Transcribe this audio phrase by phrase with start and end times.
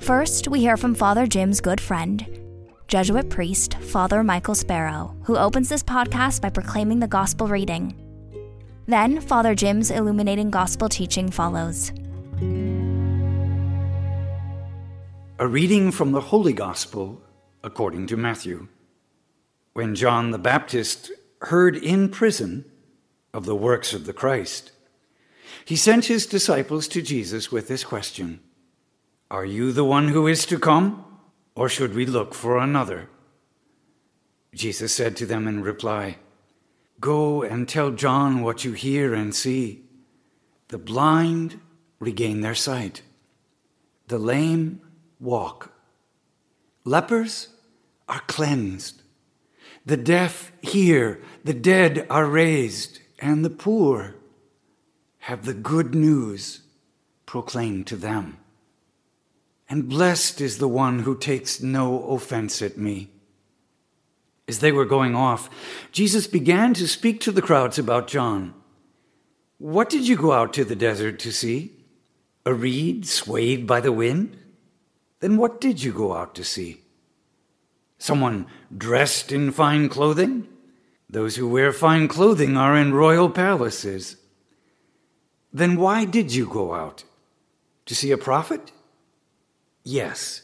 [0.00, 2.26] First, we hear from Father Jim's good friend,
[2.88, 7.94] Jesuit priest Father Michael Sparough, who opens this podcast by proclaiming the gospel reading.
[8.86, 11.92] Then, Father Jim's illuminating gospel teaching follows.
[15.38, 17.20] A reading from the Holy Gospel
[17.62, 18.68] according to Matthew.
[19.74, 21.12] When John the Baptist
[21.42, 22.64] heard in prison
[23.34, 24.72] of the works of the Christ,
[25.66, 28.40] he sent his disciples to Jesus with this question
[29.30, 31.04] Are you the one who is to come,
[31.54, 33.08] or should we look for another?
[34.52, 36.16] Jesus said to them in reply,
[37.00, 39.84] Go and tell John what you hear and see.
[40.68, 41.60] The blind
[42.00, 43.02] regain their sight,
[44.08, 44.80] the lame
[45.20, 45.72] walk,
[46.84, 47.50] lepers
[48.08, 49.02] are cleansed,
[49.86, 54.16] the deaf hear, the dead are raised, and the poor
[55.20, 56.62] have the good news
[57.26, 58.39] proclaimed to them.
[59.70, 63.08] And blessed is the one who takes no offense at me.
[64.48, 65.48] As they were going off,
[65.92, 68.52] Jesus began to speak to the crowds about John.
[69.58, 71.76] What did you go out to the desert to see?
[72.44, 74.36] A reed swayed by the wind?
[75.20, 76.80] Then what did you go out to see?
[77.96, 78.46] Someone
[78.76, 80.48] dressed in fine clothing?
[81.08, 84.16] Those who wear fine clothing are in royal palaces.
[85.52, 87.04] Then why did you go out?
[87.86, 88.72] To see a prophet?
[89.84, 90.42] Yes,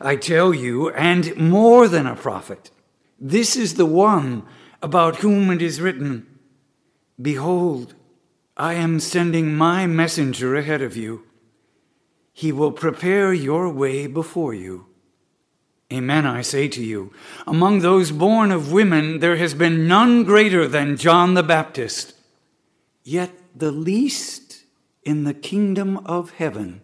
[0.00, 2.70] I tell you, and more than a prophet.
[3.18, 4.44] This is the one
[4.82, 6.26] about whom it is written
[7.20, 7.94] Behold,
[8.56, 11.24] I am sending my messenger ahead of you.
[12.32, 14.86] He will prepare your way before you.
[15.92, 17.12] Amen, I say to you,
[17.46, 22.14] among those born of women, there has been none greater than John the Baptist.
[23.02, 24.64] Yet the least
[25.02, 26.82] in the kingdom of heaven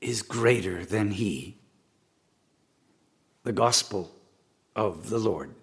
[0.00, 1.56] is greater than he.
[3.44, 4.10] The Gospel
[4.76, 5.54] of the Lord.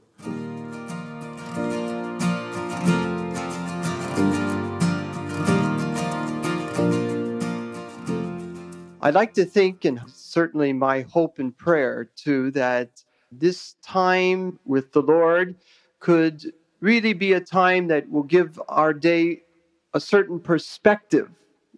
[9.01, 14.91] I'd like to think, and certainly my hope and prayer too, that this time with
[14.93, 15.55] the Lord
[15.99, 19.43] could really be a time that will give our day
[19.93, 21.29] a certain perspective.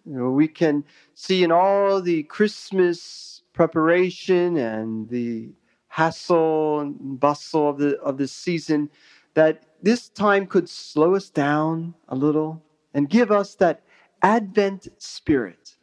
[0.06, 0.84] You know, we can
[1.18, 5.50] see in all the Christmas preparation and the
[5.88, 8.88] hassle and bustle of the of the season
[9.34, 12.62] that this time could slow us down a little
[12.94, 13.82] and give us that
[14.22, 15.74] advent spirit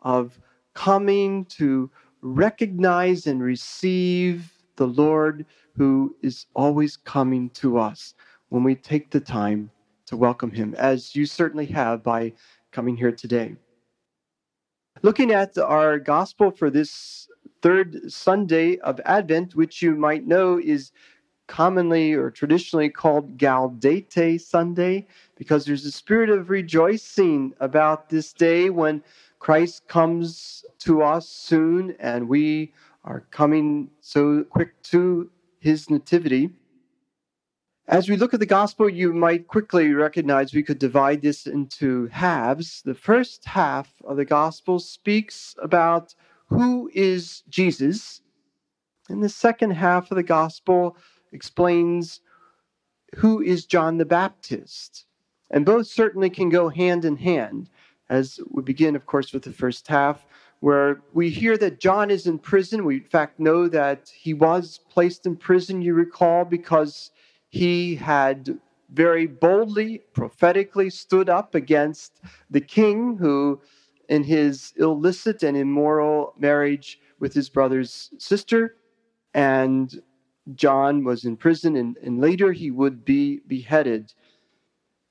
[0.00, 0.40] of
[0.72, 1.90] coming to
[2.22, 5.44] recognize and receive the Lord
[5.76, 8.14] who is always coming to us
[8.48, 9.70] when we take the time
[10.06, 12.32] to welcome him as you certainly have by
[12.72, 13.54] coming here today
[15.02, 17.28] looking at our gospel for this
[17.62, 20.92] third Sunday of Advent, which you might know is
[21.46, 28.70] commonly or traditionally called Gaudete Sunday, because there's a spirit of rejoicing about this day
[28.70, 29.02] when
[29.38, 32.72] Christ comes to us soon and we
[33.04, 35.30] are coming so quick to
[35.60, 36.50] his nativity.
[37.88, 42.06] As we look at the gospel, you might quickly recognize we could divide this into
[42.08, 42.82] halves.
[42.82, 46.14] The first half of the gospel speaks about
[46.50, 48.20] who is Jesus,
[49.08, 50.98] and the second half of the gospel
[51.32, 52.20] explains
[53.16, 55.06] who is John the Baptist.
[55.50, 57.70] And both certainly can go hand in hand,
[58.10, 60.26] as we begin, of course, with the first half,
[60.60, 62.84] where we hear that John is in prison.
[62.84, 67.12] We, in fact, know that he was placed in prison, you recall, because
[67.48, 68.58] he had
[68.90, 73.60] very boldly, prophetically stood up against the king who,
[74.08, 78.76] in his illicit and immoral marriage with his brother's sister,
[79.34, 80.00] and
[80.54, 84.14] John was in prison, and, and later he would be beheaded.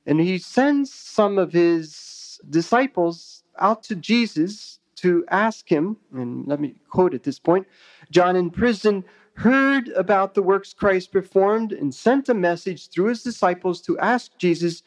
[0.05, 6.59] And he sends some of his disciples out to Jesus to ask him, and let
[6.59, 7.67] me quote at this point
[8.09, 9.03] John in prison
[9.37, 14.35] heard about the works Christ performed and sent a message through his disciples to ask
[14.39, 14.81] Jesus,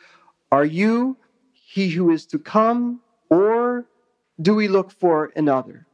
[0.51, 1.17] Are you
[1.53, 3.87] he who is to come, or
[4.43, 5.87] do we look for another?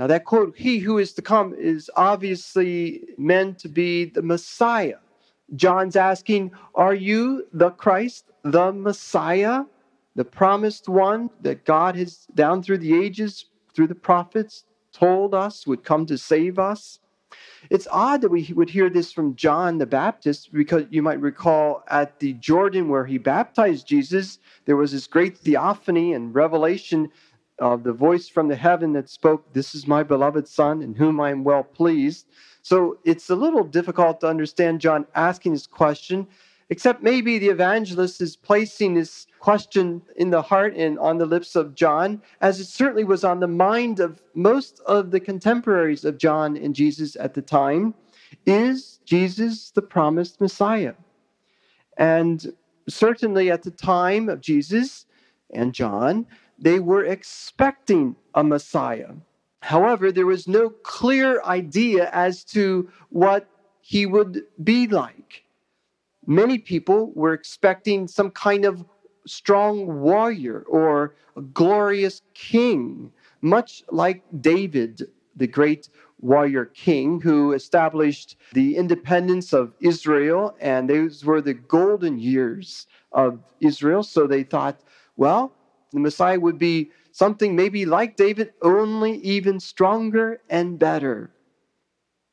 [0.00, 4.98] Now, that quote, he who is to come, is obviously meant to be the Messiah.
[5.54, 9.62] John's asking, Are you the Christ, the Messiah,
[10.16, 15.68] the promised one that God has, down through the ages, through the prophets, told us
[15.68, 16.98] would come to save us?
[17.70, 21.82] It's odd that we would hear this from John the Baptist because you might recall
[21.88, 27.10] at the Jordan where he baptized Jesus, there was this great theophany and revelation
[27.58, 31.20] of the voice from the heaven that spoke, This is my beloved Son, in whom
[31.20, 32.26] I am well pleased.
[32.62, 36.26] So it's a little difficult to understand John asking this question,
[36.70, 41.56] except maybe the evangelist is placing this question in the heart and on the lips
[41.56, 46.18] of John, as it certainly was on the mind of most of the contemporaries of
[46.18, 47.94] John and Jesus at the time.
[48.46, 50.94] Is Jesus the promised Messiah?
[51.96, 52.54] And
[52.88, 55.06] certainly at the time of Jesus
[55.52, 56.26] and John,
[56.58, 59.12] they were expecting a Messiah.
[59.60, 63.48] However, there was no clear idea as to what
[63.80, 65.43] he would be like.
[66.26, 68.84] Many people were expecting some kind of
[69.26, 75.02] strong warrior or a glorious king, much like David,
[75.36, 75.88] the great
[76.20, 80.56] warrior king who established the independence of Israel.
[80.60, 84.02] And those were the golden years of Israel.
[84.02, 84.80] So they thought,
[85.16, 85.52] well,
[85.92, 91.30] the Messiah would be something maybe like David, only even stronger and better.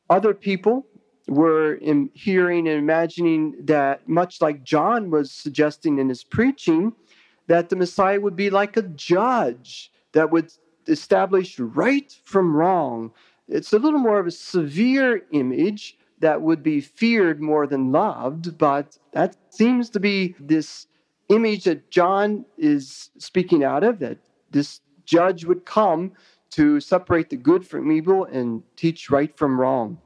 [0.09, 0.85] Other people
[1.27, 1.79] were
[2.13, 6.94] hearing and imagining that, much like John was suggesting in his preaching,
[7.47, 10.51] that the Messiah would be like a judge that would
[10.88, 13.12] establish right from wrong.
[13.47, 18.57] It's a little more of a severe image that would be feared more than loved,
[18.57, 20.88] but that seems to be this
[21.29, 24.17] image that John is speaking out of that
[24.51, 26.12] this judge would come
[26.51, 29.97] to separate the good from evil and teach right from wrong.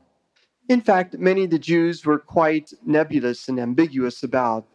[0.67, 4.65] In fact, many of the Jews were quite nebulous and ambiguous about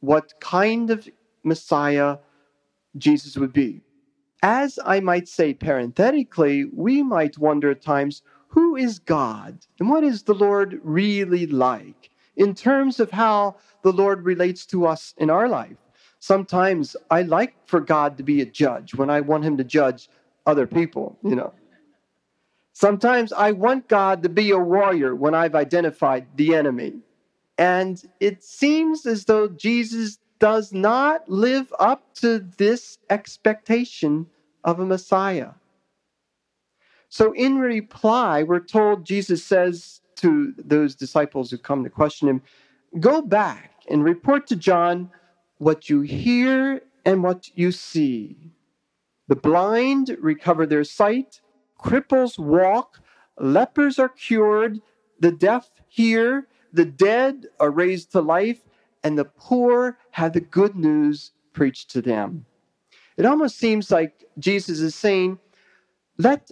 [0.00, 1.08] what kind of
[1.44, 2.18] Messiah
[2.96, 3.82] Jesus would be.
[4.42, 10.04] As I might say parenthetically, we might wonder at times who is God and what
[10.04, 15.30] is the Lord really like in terms of how the Lord relates to us in
[15.30, 15.76] our life
[16.26, 20.08] sometimes I like for God to be a judge when I want him to judge
[20.44, 21.52] other people, you know.
[22.78, 26.98] Sometimes I want God to be a warrior when I've identified the enemy.
[27.56, 34.26] And it seems as though Jesus does not live up to this expectation
[34.62, 35.52] of a Messiah.
[37.08, 42.42] So, in reply, we're told Jesus says to those disciples who come to question him,
[43.00, 45.10] Go back and report to John
[45.56, 48.36] what you hear and what you see.
[49.28, 51.40] The blind recover their sight,
[51.78, 53.00] cripples walk,
[53.38, 54.80] lepers are cured,
[55.20, 58.60] the deaf hear, the dead are raised to life,
[59.02, 62.44] and the poor have the good news preached to them.
[63.16, 65.38] It almost seems like Jesus is saying,
[66.18, 66.50] let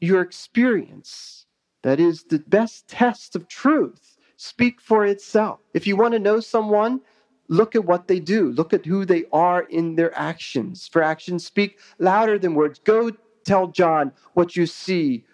[0.00, 1.46] your experience,
[1.82, 5.60] that is the best test of truth, speak for itself.
[5.72, 7.00] If you want to know someone,
[7.48, 8.50] Look at what they do.
[8.52, 10.88] Look at who they are in their actions.
[10.88, 12.78] For actions speak louder than words.
[12.78, 13.10] Go
[13.44, 15.24] tell John what you see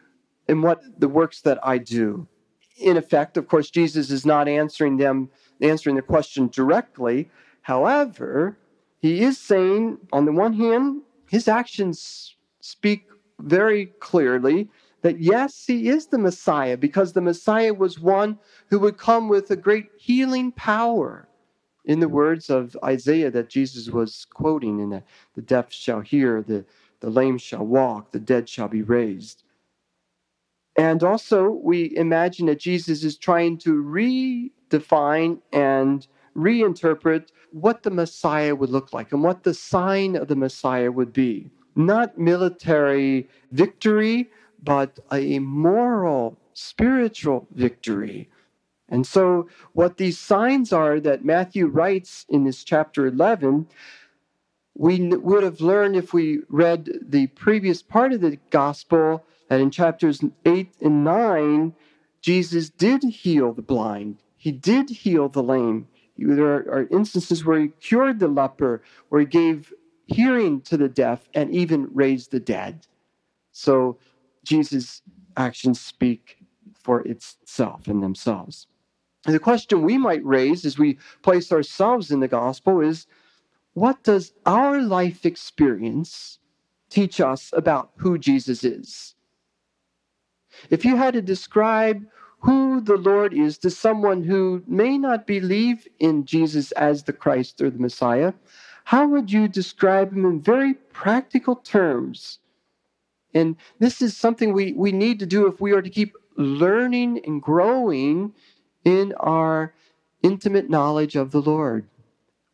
[0.48, 2.26] and what the works that I do.
[2.78, 5.30] In effect, of course, Jesus is not answering them,
[5.60, 7.28] answering the question directly.
[7.62, 8.58] However,
[9.00, 13.06] he is saying, on the one hand, his actions speak
[13.38, 14.68] very clearly
[15.02, 19.50] that yes, he is the Messiah, because the Messiah was one who would come with
[19.50, 21.28] a great healing power
[21.86, 25.02] in the words of Isaiah that Jesus was quoting, in the,
[25.34, 26.64] the deaf shall hear, the,
[27.00, 29.42] the lame shall walk, the dead shall be raised.
[30.76, 38.54] And also, we imagine that Jesus is trying to redefine and reinterpret what the Messiah
[38.54, 41.50] would look like and what the sign of the Messiah would be.
[41.74, 44.30] Not military victory,
[44.62, 48.28] but a moral, spiritual victory
[48.90, 53.68] and so, what these signs are that Matthew writes in this chapter 11,
[54.74, 59.70] we would have learned if we read the previous part of the gospel that in
[59.70, 61.74] chapters 8 and 9,
[62.22, 65.88] Jesus did heal the blind, he did heal the lame.
[66.16, 69.72] There are instances where he cured the leper, where he gave
[70.06, 72.86] hearing to the deaf, and even raised the dead.
[73.52, 73.98] So,
[74.44, 75.02] Jesus'
[75.36, 76.38] actions speak
[76.74, 78.66] for itself and themselves.
[79.26, 83.06] And the question we might raise as we place ourselves in the gospel is
[83.74, 86.38] what does our life experience
[86.88, 89.14] teach us about who Jesus is?
[90.68, 92.04] If you had to describe
[92.40, 97.60] who the Lord is to someone who may not believe in Jesus as the Christ
[97.60, 98.32] or the Messiah,
[98.84, 102.38] how would you describe him in very practical terms?
[103.34, 107.20] And this is something we, we need to do if we are to keep learning
[107.24, 108.32] and growing
[108.84, 109.74] in our
[110.22, 111.86] intimate knowledge of the Lord.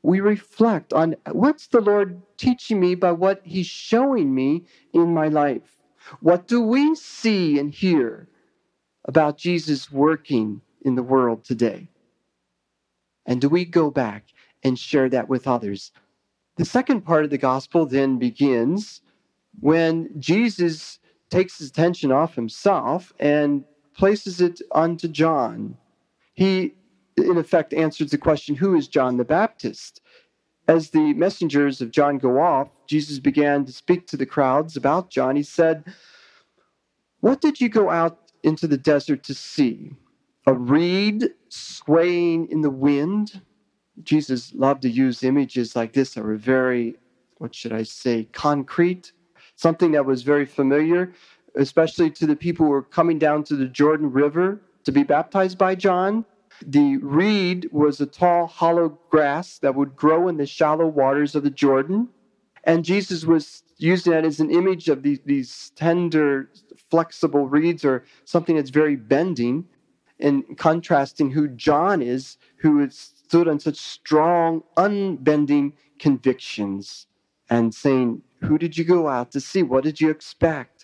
[0.06, 5.26] We reflect on what's the Lord teaching me by what He's showing me in my
[5.26, 5.78] life.
[6.20, 8.28] What do we see and hear
[9.04, 11.88] about Jesus working in the world today?
[13.26, 14.26] And do we go back
[14.62, 15.90] and share that with others?
[16.56, 19.02] The second part of the gospel then begins
[19.60, 23.64] when Jesus takes his attention off himself and
[23.96, 25.78] places it onto John.
[26.34, 26.75] He,
[27.16, 30.00] in effect, answers the question Who is John the Baptist?
[30.68, 35.10] As the messengers of John go off, Jesus began to speak to the crowds about
[35.10, 35.36] John.
[35.36, 35.84] He said,
[37.20, 39.92] What did you go out into the desert to see?
[40.46, 43.40] A reed swaying in the wind?
[44.02, 46.96] Jesus loved to use images like this that were very,
[47.38, 49.12] what should I say, concrete,
[49.54, 51.12] something that was very familiar,
[51.54, 55.58] especially to the people who were coming down to the Jordan River to be baptized
[55.58, 56.24] by John.
[56.64, 61.42] The reed was a tall, hollow grass that would grow in the shallow waters of
[61.42, 62.08] the Jordan.
[62.64, 66.50] And Jesus was using that as an image of these, these tender,
[66.90, 69.66] flexible reeds or something that's very bending,
[70.18, 77.06] and contrasting who John is, who is stood on such strong, unbending convictions,
[77.50, 79.62] and saying, Who did you go out to see?
[79.62, 80.75] What did you expect?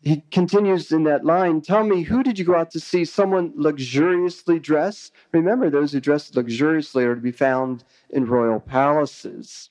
[0.00, 3.04] He continues in that line Tell me, who did you go out to see?
[3.04, 5.12] Someone luxuriously dressed?
[5.32, 9.70] Remember, those who dress luxuriously are to be found in royal palaces.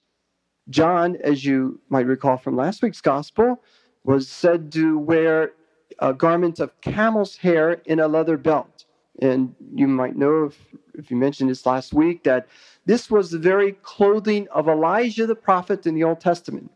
[0.70, 3.64] John, as you might recall from last week's gospel,
[4.04, 5.54] was said to wear
[6.00, 8.86] a garment of camel's hair in a leather belt.
[9.20, 10.60] And you might know, if,
[10.94, 12.48] if you mentioned this last week, that
[12.86, 16.70] this was the very clothing of Elijah the prophet in the Old Testament.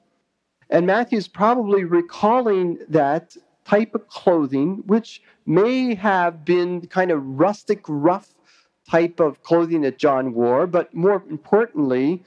[0.72, 3.36] And Matthew is probably recalling that
[3.66, 8.34] type of clothing, which may have been kind of rustic, rough
[8.90, 12.24] type of clothing that John wore, but more importantly,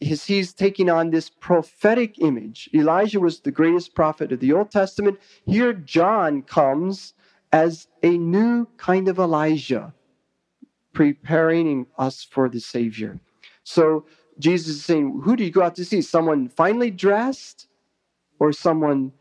[0.00, 2.70] he's taking on this prophetic image.
[2.74, 5.18] Elijah was the greatest prophet of the Old Testament.
[5.44, 7.14] Here, John comes
[7.52, 9.92] as a new kind of Elijah,
[10.92, 13.20] preparing us for the Savior.
[13.64, 14.06] So
[14.38, 16.02] Jesus is saying, Who do you go out to see?
[16.02, 17.68] Someone finely dressed
[18.38, 19.12] or someone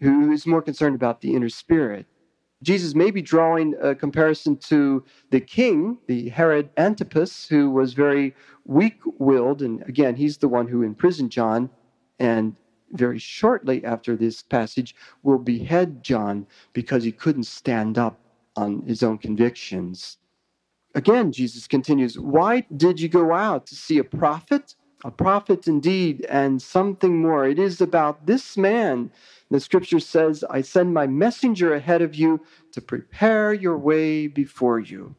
[0.00, 2.06] who is more concerned about the inner spirit?
[2.62, 8.34] Jesus may be drawing a comparison to the king, the Herod Antipas, who was very
[8.64, 9.62] weak willed.
[9.62, 11.70] And again, he's the one who imprisoned John
[12.20, 12.54] and
[12.92, 18.18] very shortly after this passage, will behead John because he couldn't stand up
[18.56, 20.18] on his own convictions.
[20.94, 24.74] Again, Jesus continues, Why did you go out to see a prophet?
[25.04, 27.46] A prophet indeed, and something more.
[27.46, 29.10] It is about this man.
[29.50, 32.40] The scripture says, I send my messenger ahead of you
[32.72, 35.16] to prepare your way before you.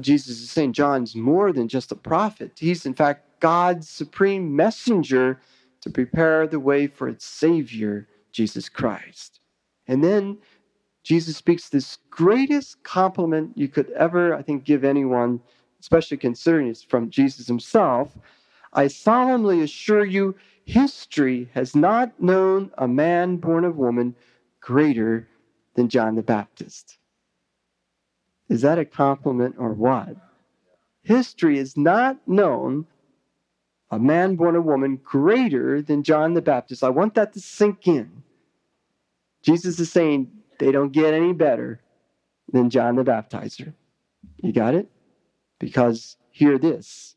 [0.00, 2.52] Jesus is saying John's more than just a prophet.
[2.58, 5.40] He's, in fact, God's supreme messenger
[5.80, 9.40] to prepare the way for its Savior, Jesus Christ.
[9.88, 10.38] And then
[11.02, 15.40] Jesus speaks this greatest compliment you could ever, I think, give anyone,
[15.80, 18.16] especially considering it's from Jesus himself.
[18.72, 24.14] I solemnly assure you, history has not known a man born of woman
[24.60, 25.28] greater
[25.74, 26.98] than John the Baptist.
[28.48, 30.16] Is that a compliment or what?
[31.02, 32.86] History has not known
[33.90, 36.84] a man born of woman greater than John the Baptist.
[36.84, 38.22] I want that to sink in.
[39.42, 40.30] Jesus is saying
[40.62, 41.80] they don't get any better
[42.52, 43.74] than John the Baptizer.
[44.36, 44.88] You got it?
[45.58, 47.16] Because hear this.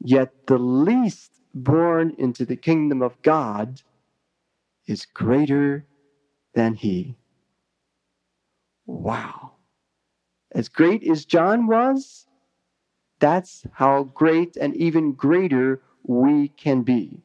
[0.00, 3.82] Yet the least born into the kingdom of God
[4.84, 5.86] is greater
[6.54, 7.14] than he.
[8.84, 9.52] Wow.
[10.50, 12.26] As great as John was,
[13.20, 17.22] that's how great and even greater we can be.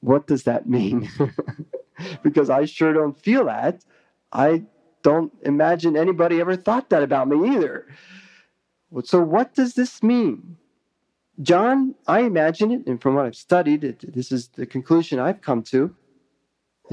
[0.00, 1.10] What does that mean?
[2.22, 3.84] because I sure don't feel that.
[4.32, 4.64] I
[5.02, 7.86] don't imagine anybody ever thought that about me either.
[9.04, 10.56] So, what does this mean?
[11.40, 15.40] John, I imagine it, and from what I've studied, it, this is the conclusion I've
[15.40, 15.94] come to.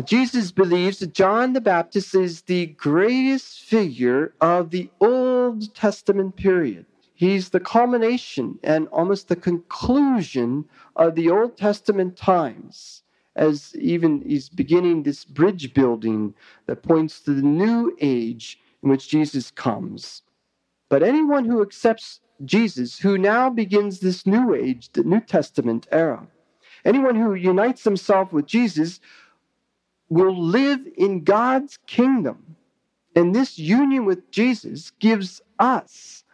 [0.05, 6.85] Jesus believes that John the Baptist is the greatest figure of the Old Testament period.
[7.13, 13.03] He's the culmination and almost the conclusion of the Old Testament times.
[13.39, 19.07] As even he's beginning this bridge building that points to the new age in which
[19.07, 20.23] Jesus comes.
[20.89, 26.27] But anyone who accepts Jesus, who now begins this new age, the New Testament era,
[26.83, 28.99] anyone who unites himself with Jesus
[30.09, 32.57] will live in God's kingdom.
[33.15, 36.25] And this union with Jesus gives us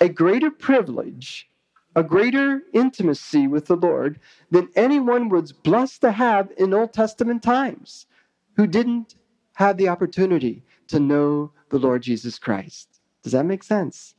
[0.00, 1.48] a greater privilege,
[1.94, 4.18] a greater intimacy with the Lord
[4.50, 8.06] than anyone was blessed to have in Old Testament times
[8.56, 9.16] who didn't
[9.54, 13.00] have the opportunity to know the Lord Jesus Christ.
[13.22, 14.14] Does that make sense?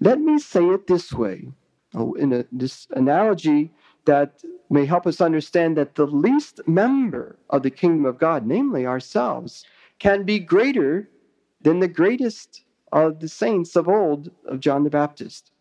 [0.00, 1.48] Let me say it this way
[1.94, 3.72] oh, in a, this analogy
[4.04, 8.86] that may help us understand that the least member of the kingdom of God, namely
[8.86, 9.64] ourselves,
[9.98, 11.08] can be greater
[11.60, 15.52] than the greatest of the saints of old of John the Baptist.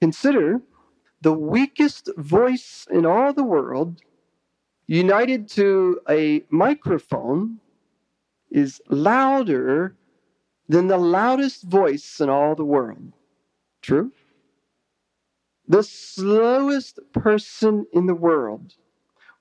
[0.00, 0.62] Consider
[1.20, 4.00] the weakest voice in all the world
[4.86, 7.60] united to a microphone
[8.50, 9.94] is louder
[10.68, 13.12] than the loudest voice in all the world.
[13.82, 14.12] True?
[15.68, 18.74] The slowest person in the world,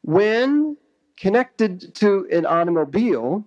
[0.02, 0.78] when
[1.18, 3.46] connected to an automobile,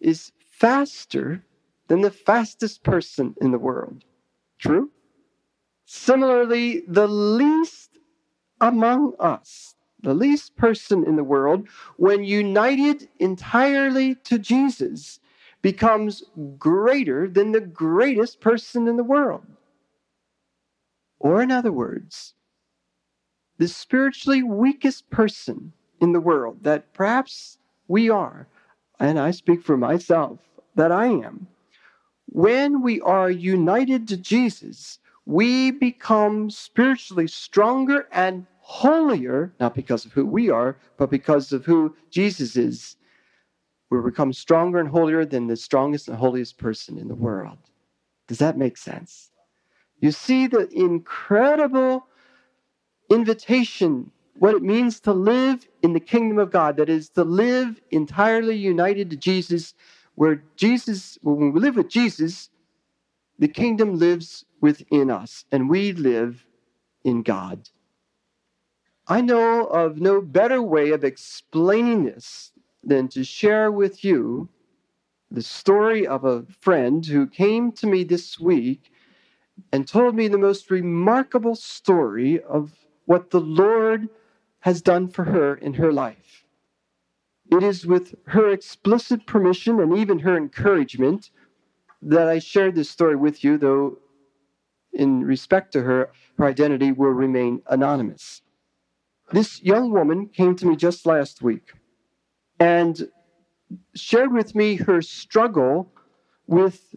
[0.00, 1.42] is faster
[1.88, 4.04] than the fastest person in the world.
[4.58, 4.90] True?
[5.92, 7.98] Similarly, the least
[8.60, 11.66] among us, the least person in the world,
[11.96, 15.18] when united entirely to Jesus,
[15.62, 16.22] becomes
[16.56, 19.44] greater than the greatest person in the world.
[21.18, 22.34] Or, in other words,
[23.58, 28.46] the spiritually weakest person in the world that perhaps we are,
[29.00, 30.38] and I speak for myself,
[30.76, 31.48] that I am,
[32.26, 40.10] when we are united to Jesus, we become spiritually stronger and holier, not because of
[40.12, 42.96] who we are, but because of who Jesus is.
[43.90, 47.58] We become stronger and holier than the strongest and holiest person in the world.
[48.26, 49.30] Does that make sense?
[50.00, 52.06] You see the incredible
[53.08, 57.80] invitation, what it means to live in the kingdom of God, that is, to live
[57.92, 59.74] entirely united to Jesus,
[60.16, 62.49] where Jesus, when we live with Jesus,
[63.40, 66.46] the kingdom lives within us, and we live
[67.02, 67.70] in God.
[69.08, 72.52] I know of no better way of explaining this
[72.84, 74.50] than to share with you
[75.30, 78.92] the story of a friend who came to me this week
[79.72, 82.72] and told me the most remarkable story of
[83.06, 84.10] what the Lord
[84.60, 86.44] has done for her in her life.
[87.50, 91.30] It is with her explicit permission and even her encouragement
[92.02, 93.98] that I shared this story with you, though
[94.92, 98.42] in respect to her, her identity will remain anonymous.
[99.32, 101.72] This young woman came to me just last week
[102.58, 103.08] and
[103.94, 105.92] shared with me her struggle
[106.46, 106.94] with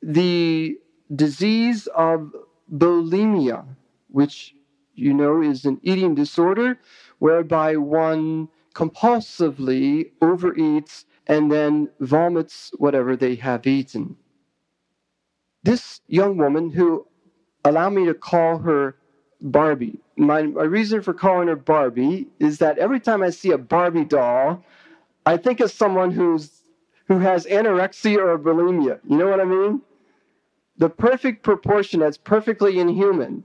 [0.00, 0.78] the
[1.14, 2.32] disease of
[2.72, 3.64] bulimia,
[4.08, 4.54] which
[4.94, 6.78] you know is an eating disorder
[7.18, 14.16] whereby one compulsively overeats and then vomits whatever they have eaten.
[15.62, 17.06] This young woman, who
[17.64, 18.96] allow me to call her
[19.40, 19.98] Barbie.
[20.16, 24.04] My, my reason for calling her Barbie is that every time I see a Barbie
[24.04, 24.64] doll,
[25.26, 26.62] I think of someone who's
[27.08, 29.00] who has anorexia or bulimia.
[29.08, 29.82] You know what I mean?
[30.78, 33.44] The perfect proportion that's perfectly inhuman.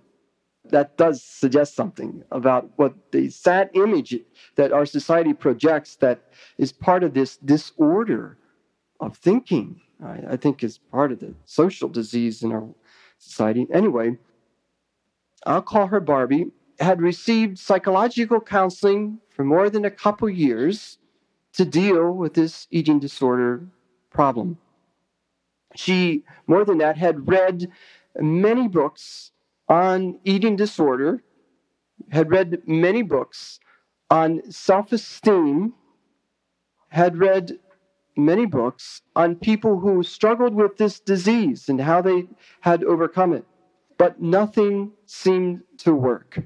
[0.69, 4.19] That does suggest something about what the sad image
[4.55, 6.19] that our society projects that
[6.57, 8.37] is part of this disorder
[8.99, 9.79] of thinking.
[10.03, 12.67] I, I think is part of the social disease in our
[13.19, 13.67] Society.
[13.73, 14.17] Anyway,
[15.45, 20.99] I'll call her Barbie, had received psychological counseling for more than a couple years
[21.53, 23.67] to deal with this eating disorder
[24.11, 24.57] problem.
[25.75, 27.71] She, more than that, had read
[28.19, 29.31] many books
[29.67, 31.23] on eating disorder,
[32.11, 33.59] had read many books
[34.09, 35.73] on self esteem,
[36.89, 37.59] had read
[38.17, 42.27] many books on people who struggled with this disease and how they
[42.61, 43.45] had overcome it,
[43.97, 46.39] but nothing seemed to work.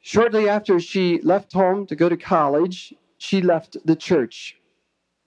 [0.00, 4.56] Shortly after she left home to go to college, she left the church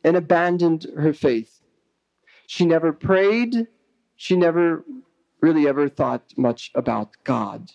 [0.03, 1.61] and abandoned her faith.
[2.47, 3.67] She never prayed,
[4.15, 4.85] she never
[5.41, 7.71] really ever thought much about God.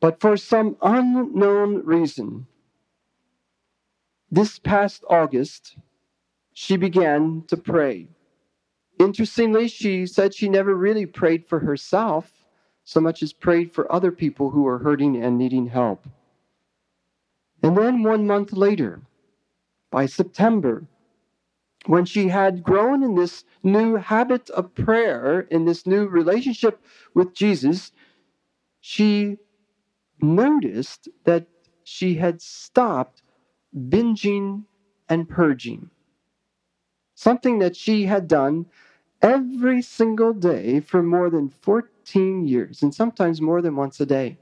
[0.00, 2.46] But for some unknown reason,
[4.30, 5.76] this past August,
[6.54, 8.08] she began to pray.
[8.98, 12.32] Interestingly, she said she never really prayed for herself
[12.84, 16.06] so much as prayed for other people who were hurting and needing help.
[17.62, 19.02] And then one month later,
[19.90, 20.86] by September,
[21.86, 26.80] when she had grown in this new habit of prayer, in this new relationship
[27.14, 27.92] with Jesus,
[28.80, 29.38] she
[30.20, 31.46] noticed that
[31.84, 33.22] she had stopped
[33.74, 34.64] binging
[35.08, 35.90] and purging.
[37.14, 38.66] Something that she had done
[39.22, 44.38] every single day for more than 14 years, and sometimes more than once a day.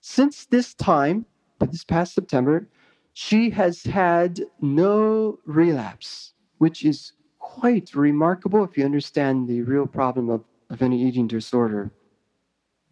[0.00, 1.26] Since this time,
[1.60, 2.68] this past September,
[3.12, 10.28] she has had no relapse, which is quite remarkable if you understand the real problem
[10.28, 11.92] of, of any eating disorder.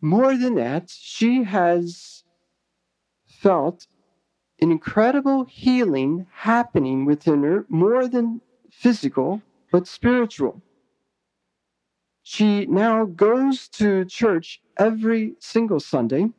[0.01, 2.25] More than that, she has
[3.27, 3.87] felt
[4.61, 9.41] incredible healing happening within her, more than physical,
[9.73, 10.61] but spiritual.
[12.23, 16.31] She now goes to church every single Sunday.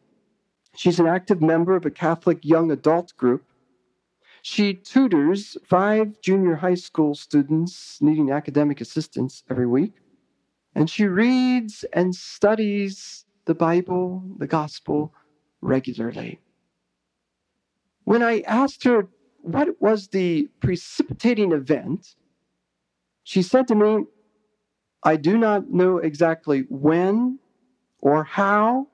[0.76, 3.44] She's an active member of a Catholic young adult group.
[4.42, 9.94] She tutors five junior high school students needing academic assistance every week.
[10.74, 15.14] And she reads and studies the Bible, the gospel,
[15.62, 16.40] regularly.
[18.04, 19.08] When I asked her
[19.42, 22.16] what was the precipitating event,
[23.24, 24.06] she said to me,
[25.04, 27.40] I do not know exactly when
[28.00, 28.88] or how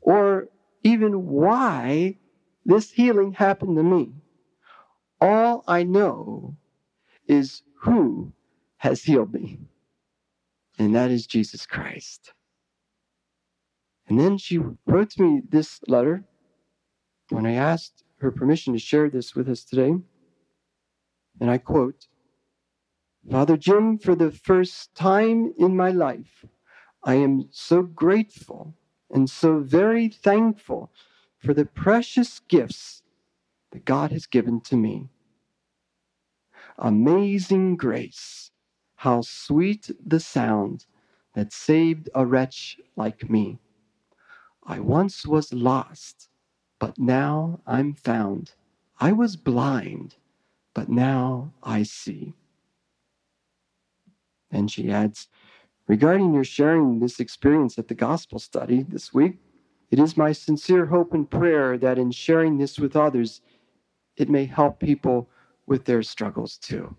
[0.00, 0.48] or
[0.82, 2.16] even why
[2.64, 4.12] this healing happened to me.
[5.20, 6.56] All I know
[7.26, 8.32] is who
[8.78, 9.58] has healed me,
[10.78, 12.32] and that is Jesus Christ.
[14.08, 16.24] And then she wrote to me this letter
[17.30, 19.94] when I asked her permission to share this with us today.
[21.40, 22.06] And I quote
[23.30, 26.44] Father Jim, for the first time in my life,
[27.02, 28.74] I am so grateful
[29.10, 30.92] and so very thankful
[31.38, 33.02] for the precious gifts
[33.72, 35.08] that God has given to me.
[36.78, 38.50] Amazing grace,
[38.96, 40.86] how sweet the sound
[41.34, 43.58] that saved a wretch like me.
[44.64, 46.28] I once was lost,
[46.78, 48.52] but now I'm found.
[49.00, 50.16] I was blind,
[50.74, 52.34] but now I see.
[54.50, 55.28] And she adds,
[55.88, 59.38] Regarding your sharing this experience at the gospel study this week,
[59.90, 63.40] it is my sincere hope and prayer that in sharing this with others,
[64.16, 65.30] it may help people
[65.66, 66.96] with their struggles too.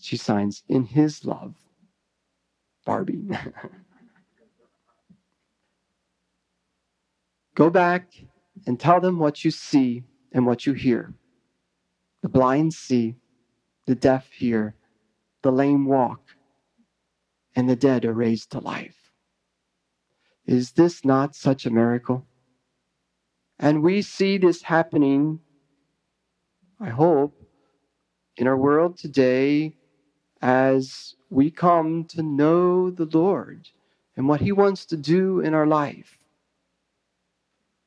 [0.00, 1.54] She signs, In His love,
[2.86, 3.28] Barbie.
[7.54, 8.08] Go back
[8.66, 11.12] and tell them what you see and what you hear.
[12.22, 13.16] The blind see,
[13.86, 14.74] the deaf hear,
[15.42, 16.20] the lame walk,
[17.54, 18.96] and the dead are raised to life.
[20.46, 22.26] Is this not such a miracle?
[23.58, 25.40] And we see this happening,
[26.80, 27.34] I hope,
[28.36, 29.76] in our world today
[30.40, 33.68] as we come to know the Lord
[34.16, 36.18] and what He wants to do in our life.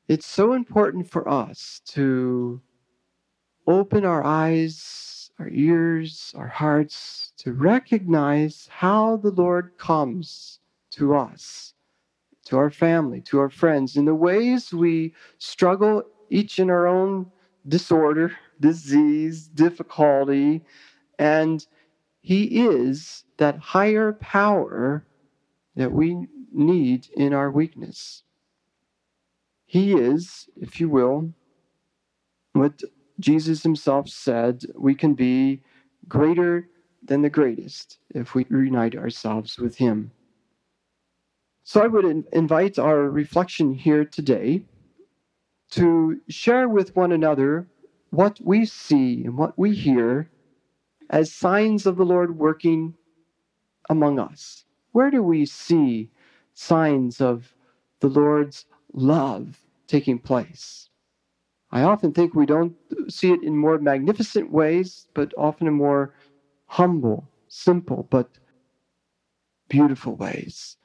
[0.08, 2.60] It's so important for us to
[3.66, 11.74] open our eyes, our ears, our hearts to recognize how the Lord comes to us,
[12.44, 17.26] to our family, to our friends, in the ways we struggle each in our own
[17.66, 20.62] disorder, disease, difficulty,
[21.18, 21.66] and
[22.20, 25.04] He is that higher power
[25.74, 28.22] that we need in our weakness.
[29.76, 31.34] He is, if you will,
[32.54, 32.80] what
[33.20, 35.60] Jesus himself said we can be
[36.08, 36.66] greater
[37.04, 40.12] than the greatest if we unite ourselves with him.
[41.62, 44.62] So I would invite our reflection here today
[45.72, 47.66] to share with one another
[48.08, 50.30] what we see and what we hear
[51.10, 52.94] as signs of the Lord working
[53.90, 54.64] among us.
[54.92, 56.08] Where do we see
[56.54, 57.52] signs of
[58.00, 60.88] the Lord's love taking place.
[61.70, 62.76] I often think we don't
[63.08, 66.14] see it in more magnificent ways, but often in more
[66.66, 68.28] humble, simple, but
[69.68, 70.76] beautiful ways.